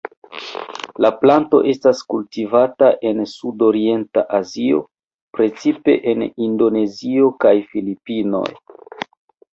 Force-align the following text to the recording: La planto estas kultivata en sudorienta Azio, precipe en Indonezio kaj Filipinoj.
La 1.05 1.09
planto 1.17 1.59
estas 1.73 1.99
kultivata 2.13 2.89
en 3.09 3.21
sudorienta 3.33 4.25
Azio, 4.39 4.81
precipe 5.39 5.99
en 6.13 6.27
Indonezio 6.49 7.33
kaj 7.47 7.53
Filipinoj. 7.75 8.47